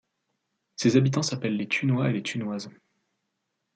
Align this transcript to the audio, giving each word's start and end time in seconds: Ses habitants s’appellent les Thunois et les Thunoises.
Ses 0.77 0.97
habitants 0.97 1.21
s’appellent 1.21 1.57
les 1.57 1.67
Thunois 1.67 2.09
et 2.09 2.13
les 2.13 2.23
Thunoises. 2.23 2.71